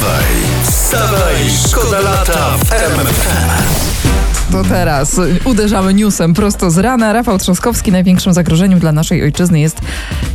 Wstawaj, 0.00 0.24
wstawaj, 0.70 1.34
szkoda 1.68 2.00
lata 2.00 2.58
w 2.58 2.72
RMFFM. 2.72 3.50
To 4.52 4.64
teraz 4.64 5.20
uderzamy 5.44 5.94
newsem 5.94 6.34
prosto 6.34 6.70
z 6.70 6.78
rana. 6.78 7.12
Rafał 7.12 7.38
Trzaskowski 7.38 7.92
największym 7.92 8.32
zagrożeniem 8.32 8.78
dla 8.78 8.92
naszej 8.92 9.22
ojczyzny 9.22 9.60
jest 9.60 9.76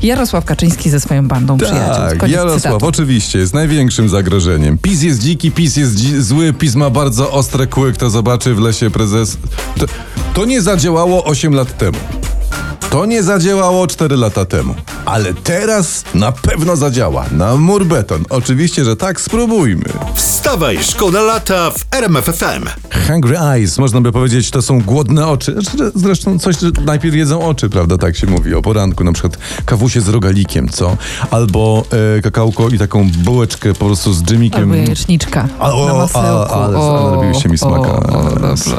Jarosław 0.04 0.46
Kaczyński 0.46 0.90
ze 0.90 1.00
swoją 1.00 1.28
bandą 1.28 1.58
przyjaciół. 1.58 1.96
Tak, 1.96 2.18
Koniec 2.18 2.36
Jarosław 2.36 2.62
cytatu. 2.62 2.86
oczywiście 2.86 3.40
jest 3.40 3.54
największym 3.54 4.10
zagrożeniem. 4.10 4.78
PiS 4.78 5.02
jest 5.02 5.20
dziki, 5.20 5.52
PiS 5.52 5.78
jest 5.78 5.96
dzi- 5.96 6.22
zły, 6.22 6.54
PiS 6.54 6.76
ma 6.76 6.90
bardzo 6.90 7.32
ostre 7.32 7.68
kły. 7.68 7.94
Kto 7.94 8.10
zobaczy 8.10 8.56
w 8.56 8.60
lesie 8.60 8.90
prezes... 8.90 9.38
To, 9.80 9.86
to 10.34 10.46
nie 10.46 10.62
zadziałało 10.62 11.24
8 11.26 11.54
lat 11.54 11.78
temu. 11.78 11.98
To 12.92 13.06
nie 13.06 13.24
zadziałało 13.24 13.88
4 13.88 14.16
lata 14.16 14.46
temu. 14.46 14.76
Ale 15.06 15.34
teraz 15.34 16.04
na 16.16 16.32
pewno 16.32 16.76
zadziała. 16.76 17.26
Na 17.32 17.56
mur 17.58 17.86
beton. 17.86 18.24
Oczywiście, 18.30 18.86
że 18.86 18.96
tak, 18.96 19.22
spróbujmy. 19.22 19.84
Wstawaj, 20.16 20.80
szkoda 20.84 21.22
lata 21.22 21.72
w 21.72 21.86
RMFFM. 21.92 22.66
Hungry 23.08 23.38
eyes, 23.40 23.78
można 23.78 24.02
by 24.02 24.12
powiedzieć, 24.12 24.52
to 24.52 24.62
są 24.62 24.82
głodne 24.82 25.28
oczy. 25.28 25.54
Znaczy, 25.62 25.92
Zresztą 25.96 26.40
coś, 26.40 26.60
że 26.60 26.68
najpierw 26.86 27.16
jedzą 27.16 27.42
oczy, 27.48 27.70
prawda? 27.70 27.98
Tak 27.98 28.18
się 28.18 28.28
mówi 28.28 28.54
o 28.56 28.62
poranku. 28.62 29.04
Na 29.04 29.12
przykład 29.12 29.38
kawusie 29.66 30.02
z 30.02 30.08
rogalikiem, 30.10 30.70
co? 30.70 30.98
Albo 31.32 31.84
e, 32.18 32.22
kakałko 32.22 32.70
i 32.70 32.78
taką 32.78 33.10
bułeczkę 33.18 33.74
po 33.74 33.86
prostu 33.86 34.14
z 34.14 34.24
dżemikiem. 34.24 34.62
Albo 34.62 34.76
jajeczniczka 34.76 35.48
A, 35.60 35.74
o, 35.74 35.86
na 35.88 35.94
masełku. 35.94 36.28
a, 36.28 36.48
ale- 36.48 36.78
ale 36.78 37.12
robiłyście 37.16 37.50
mi 37.50 37.58
smaka. 37.58 37.90
O, 37.92 38.20
o, 38.20 38.40
dobrze. 38.40 38.78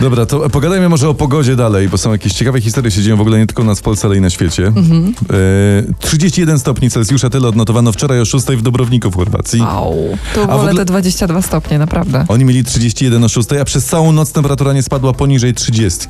Dobra, 0.00 0.26
to 0.26 0.50
pogadajmy 0.50 0.88
może 0.88 1.08
o 1.08 1.14
pogodzie 1.14 1.56
dalej, 1.56 1.88
bo 1.88 1.98
są 1.98 2.12
jakieś 2.12 2.32
ciekawe 2.32 2.60
historie 2.60 2.90
się 2.90 3.02
dzieją 3.02 3.16
w 3.16 3.20
ogóle 3.20 3.35
nie 3.38 3.46
tylko 3.46 3.62
u 3.62 3.66
nas 3.66 3.78
w 3.78 3.82
Polsce, 3.82 4.06
ale 4.08 4.16
i 4.16 4.20
na 4.20 4.30
świecie. 4.30 4.66
Mhm. 4.66 5.14
E, 5.30 5.98
31 6.00 6.58
stopni 6.58 6.90
Celsjusza, 6.90 7.30
tyle 7.30 7.48
odnotowano 7.48 7.92
wczoraj 7.92 8.20
o 8.20 8.24
6 8.24 8.46
w 8.46 8.62
Dobrowniku 8.62 9.10
w 9.10 9.16
Chorwacji. 9.16 9.60
Au. 9.62 9.94
To 10.34 10.46
wolę 10.46 10.54
ogóle- 10.58 10.74
te 10.74 10.84
22 10.84 11.42
stopnie, 11.42 11.78
naprawdę. 11.78 12.24
Oni 12.28 12.44
mieli 12.44 12.64
31 12.64 13.24
o 13.24 13.28
6, 13.28 13.48
a 13.60 13.64
przez 13.64 13.84
całą 13.84 14.12
noc 14.12 14.32
temperatura 14.32 14.72
nie 14.72 14.82
spadła 14.82 15.12
poniżej 15.12 15.54
30. 15.54 16.06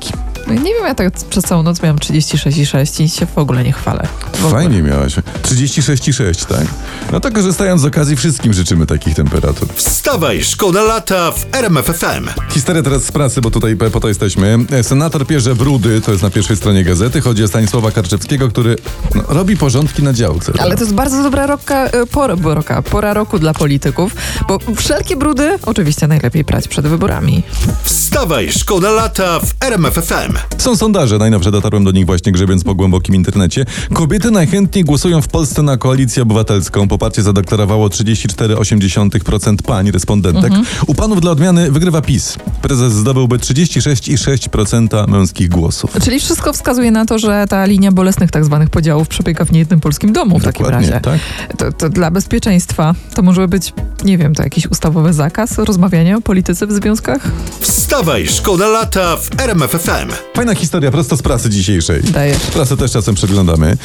No 0.47 0.53
Nie 0.53 0.73
wiem, 0.73 0.85
ja 0.85 0.95
tak 0.95 1.11
przez 1.29 1.43
całą 1.43 1.63
noc 1.63 1.81
miałam 1.81 1.97
36,6 1.97 3.03
i 3.03 3.09
się 3.09 3.25
w 3.25 3.37
ogóle 3.37 3.63
nie 3.63 3.71
chwalę. 3.71 4.07
Ogóle. 4.39 4.51
Fajnie 4.51 4.81
miałaś. 4.81 5.15
36,6, 5.43 6.45
tak? 6.45 6.67
No 7.11 7.19
to 7.19 7.31
korzystając 7.31 7.81
z 7.81 7.85
okazji, 7.85 8.15
wszystkim 8.15 8.53
życzymy 8.53 8.85
takich 8.85 9.15
temperatur. 9.15 9.67
Wstawaj, 9.75 10.43
szkoda 10.43 10.81
lata 10.83 11.31
w 11.31 11.45
RMFFM. 11.55 12.27
Historia 12.49 12.83
teraz 12.83 13.03
z 13.03 13.11
pracy, 13.11 13.41
bo 13.41 13.51
tutaj 13.51 13.75
po 13.75 13.99
to 13.99 14.07
jesteśmy. 14.07 14.57
Senator 14.81 15.27
pierze 15.27 15.55
brudy, 15.55 16.01
to 16.01 16.11
jest 16.11 16.23
na 16.23 16.29
pierwszej 16.29 16.57
stronie 16.57 16.83
gazety. 16.83 17.21
Chodzi 17.21 17.43
o 17.43 17.47
Stanisława 17.47 17.91
Karczewskiego, 17.91 18.49
który 18.49 18.75
no, 19.15 19.23
robi 19.27 19.57
porządki 19.57 20.03
na 20.03 20.13
działce. 20.13 20.53
Ale 20.59 20.75
to 20.75 20.81
jest 20.83 20.93
bardzo 20.95 21.23
dobra 21.23 21.47
roka, 21.47 21.85
e, 21.85 22.05
pora, 22.05 22.35
roka, 22.43 22.81
pora 22.81 23.13
roku 23.13 23.39
dla 23.39 23.53
polityków, 23.53 24.15
bo 24.47 24.59
wszelkie 24.75 25.15
brudy 25.15 25.49
oczywiście 25.65 26.07
najlepiej 26.07 26.45
prać 26.45 26.67
przed 26.67 26.87
wyborami. 26.87 27.43
Wstawaj, 27.83 28.51
szkoda 28.51 28.91
lata 28.91 29.39
w 29.39 29.63
RMFFM. 29.63 30.36
Są 30.57 30.75
sondaże, 30.75 31.17
najnowsze 31.17 31.51
dotarłem 31.51 31.83
do 31.83 31.91
nich 31.91 32.05
właśnie 32.05 32.31
grzebiąc 32.31 32.63
po 32.63 32.75
głębokim 32.75 33.15
internecie. 33.15 33.65
Kobiety 33.93 34.31
najchętniej 34.31 34.85
głosują 34.85 35.21
w 35.21 35.27
Polsce 35.27 35.63
na 35.63 35.77
koalicję 35.77 36.23
obywatelską. 36.23 36.87
Poparcie 36.87 37.21
zadeklarowało 37.21 37.87
34,8% 37.87 39.61
pań 39.61 39.91
respondentek. 39.91 40.53
U 40.87 40.93
panów 40.95 41.21
dla 41.21 41.31
odmiany 41.31 41.71
wygrywa 41.71 42.01
PiS. 42.01 42.37
Prezes 42.61 42.93
zdobyłby 42.93 43.37
36,6% 43.37 45.07
męskich 45.07 45.49
głosów. 45.49 45.91
Czyli 46.03 46.19
wszystko 46.19 46.53
wskazuje 46.53 46.91
na 46.91 47.05
to, 47.05 47.19
że 47.19 47.45
ta 47.49 47.65
linia 47.65 47.91
bolesnych 47.91 48.31
tak 48.31 48.45
zwanych 48.45 48.69
podziałów 48.69 49.07
przebiega 49.07 49.45
w 49.45 49.51
niejednym 49.51 49.79
polskim 49.79 50.13
domu 50.13 50.39
w 50.39 50.43
takim 50.43 50.65
Dokładnie, 50.65 50.89
razie. 50.89 51.01
tak. 51.01 51.19
To, 51.57 51.71
to 51.71 51.89
dla 51.89 52.11
bezpieczeństwa 52.11 52.95
to 53.13 53.21
może 53.21 53.47
być, 53.47 53.73
nie 54.03 54.17
wiem, 54.17 54.35
to 54.35 54.43
jakiś 54.43 54.65
ustawowy 54.67 55.13
zakaz 55.13 55.57
rozmawiania 55.57 56.17
o 56.17 56.21
polityce 56.21 56.67
w 56.67 56.71
związkach? 56.71 57.21
Wstawaj, 57.59 58.27
szkoda 58.27 58.67
lata 58.67 59.17
w 59.17 59.41
RMFFM. 59.41 60.09
Fajna 60.35 60.55
historia, 60.55 60.91
prosto 60.91 61.17
z 61.17 61.21
prasy 61.21 61.49
dzisiejszej. 61.49 62.03
Dajesz. 62.03 62.37
Prasę 62.37 62.77
też 62.77 62.91
czasem 62.91 63.15
przeglądamy. 63.15 63.77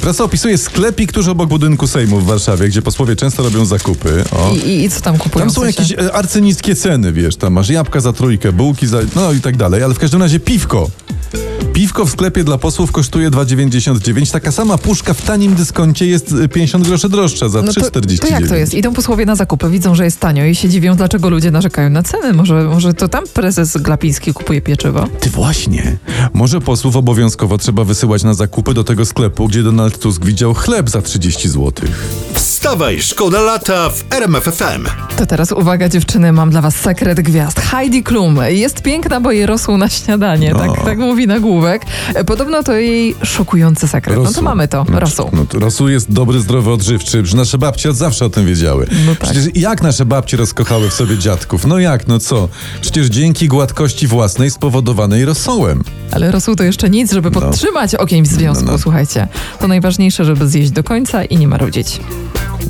Prasa 0.00 0.24
opisuje 0.24 0.58
sklepik 0.58 1.12
tuż 1.12 1.28
obok 1.28 1.48
budynku 1.48 1.86
Sejmu 1.86 2.20
w 2.20 2.26
Warszawie, 2.26 2.68
gdzie 2.68 2.82
posłowie 2.82 3.16
często 3.16 3.42
robią 3.42 3.64
zakupy. 3.64 4.24
O. 4.32 4.52
I, 4.54 4.68
i, 4.68 4.84
I 4.84 4.90
co 4.90 5.00
tam 5.00 5.18
kupują? 5.18 5.44
Tam 5.44 5.54
są 5.54 5.64
jakieś 5.64 5.92
e, 5.92 6.12
arcyniskie 6.12 6.76
ceny, 6.76 7.12
wiesz, 7.12 7.36
tam 7.36 7.52
masz 7.52 7.68
jabłka 7.70 8.00
za 8.00 8.12
trójkę, 8.30 8.52
bułki 8.52 8.86
za... 8.86 8.98
no 9.16 9.32
i 9.32 9.40
tak 9.40 9.56
dalej, 9.56 9.82
ale 9.82 9.94
w 9.94 9.98
każdym 9.98 10.22
razie 10.22 10.40
piwko. 10.40 10.90
Piwko 11.80 12.06
w 12.06 12.10
sklepie 12.10 12.44
dla 12.44 12.58
posłów 12.58 12.92
kosztuje 12.92 13.30
2,99. 13.30 14.32
Taka 14.32 14.52
sama 14.52 14.78
puszka 14.78 15.14
w 15.14 15.22
tanim 15.22 15.54
dyskoncie 15.54 16.06
jest 16.06 16.34
e, 16.44 16.48
50 16.48 16.86
groszy 16.86 17.08
droższa 17.08 17.48
za 17.48 17.62
No 17.62 17.72
to, 17.72 17.80
3,49. 17.80 18.18
to 18.18 18.26
jak 18.26 18.48
to 18.48 18.54
jest? 18.54 18.74
Idą 18.74 18.94
posłowie 18.94 19.26
na 19.26 19.34
zakupy, 19.36 19.70
widzą, 19.70 19.94
że 19.94 20.04
jest 20.04 20.20
tanio 20.20 20.44
i 20.44 20.54
się 20.54 20.68
dziwią, 20.68 20.96
dlaczego 20.96 21.30
ludzie 21.30 21.50
narzekają 21.50 21.90
na 21.90 22.02
ceny. 22.02 22.32
Może, 22.32 22.62
może 22.62 22.94
to 22.94 23.08
tam 23.08 23.24
prezes 23.34 23.76
Glapiński 23.76 24.34
kupuje 24.34 24.60
pieczywo? 24.60 25.06
Ty 25.20 25.30
właśnie. 25.30 25.96
Może 26.34 26.60
posłów 26.60 26.96
obowiązkowo 26.96 27.58
trzeba 27.58 27.84
wysyłać 27.84 28.22
na 28.22 28.34
zakupy 28.34 28.74
do 28.74 28.84
tego 28.84 29.06
sklepu, 29.06 29.48
gdzie 29.48 29.62
Donald 29.62 29.98
Tusk 29.98 30.24
widział 30.24 30.54
chleb 30.54 30.90
za 30.90 31.02
30 31.02 31.48
zł. 31.48 31.72
Wstawaj, 32.34 33.02
szkoda 33.02 33.40
lata 33.40 33.90
w 33.90 34.04
RMFFM. 34.14 34.84
To 35.16 35.26
teraz 35.26 35.52
uwaga 35.52 35.88
dziewczyny, 35.88 36.32
mam 36.32 36.50
dla 36.50 36.60
was 36.60 36.76
sekret 36.76 37.20
gwiazd. 37.20 37.60
Heidi 37.60 38.02
Klum 38.02 38.38
jest 38.48 38.82
piękna, 38.82 39.20
bo 39.20 39.32
jej 39.32 39.46
rosół 39.46 39.76
na 39.76 39.88
śniadanie, 39.88 40.54
tak, 40.54 40.70
O. 40.70 40.84
tak 40.84 40.98
mówi 40.98 41.26
nagłówek. 41.26 41.69
Podobno 42.26 42.62
to 42.62 42.72
jej 42.74 43.14
szokujący 43.22 43.88
sekret. 43.88 44.18
No 44.24 44.32
to 44.32 44.42
mamy 44.42 44.68
to, 44.68 44.86
No, 44.88 45.00
rosół. 45.00 45.30
No, 45.32 45.44
to 45.48 45.58
rosół 45.58 45.88
jest 45.88 46.12
dobry, 46.12 46.40
zdrowy, 46.40 46.70
odżywczy. 46.72 47.22
Nasze 47.34 47.58
babcie 47.58 47.90
od 47.90 47.96
zawsze 47.96 48.24
o 48.24 48.30
tym 48.30 48.46
wiedziały. 48.46 48.86
No 49.06 49.14
tak. 49.14 49.30
Przecież 49.30 49.44
jak 49.56 49.82
nasze 49.82 50.04
babcie 50.04 50.36
rozkochały 50.36 50.90
w 50.90 50.94
sobie 50.94 51.18
dziadków? 51.18 51.66
No 51.66 51.78
jak, 51.78 52.08
no 52.08 52.18
co? 52.18 52.48
Przecież 52.80 53.06
dzięki 53.06 53.48
gładkości 53.48 54.06
własnej 54.06 54.50
spowodowanej 54.50 55.24
rosołem. 55.24 55.82
Ale 56.12 56.30
rosół 56.30 56.56
to 56.56 56.64
jeszcze 56.64 56.90
nic, 56.90 57.12
żeby 57.12 57.30
podtrzymać 57.30 57.94
ogień 57.94 58.22
w 58.22 58.26
związku, 58.26 58.64
No, 58.64 58.72
no. 58.72 58.78
słuchajcie. 58.78 59.28
To 59.60 59.68
najważniejsze, 59.68 60.24
żeby 60.24 60.48
zjeść 60.48 60.70
do 60.70 60.84
końca 60.84 61.24
i 61.24 61.36
nie 61.36 61.48
marudzić. 61.48 62.00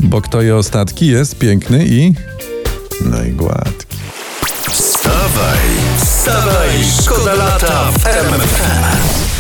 Bo 0.01 0.21
kto 0.21 0.43
je 0.43 0.57
ostatki 0.57 1.07
jest 1.07 1.39
piękny 1.39 1.87
i... 1.87 2.13
No 3.05 3.23
i 3.25 3.31
gładki. 3.33 3.97
Wstawaj, 4.71 5.59
wstawaj, 6.21 6.85
szkoda 6.85 7.35
lata 7.35 7.93
w. 7.93 9.40